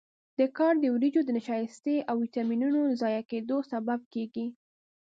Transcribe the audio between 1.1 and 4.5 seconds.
د نشایستې او ویټامینونو د ضایع کېدو سبب کېږي.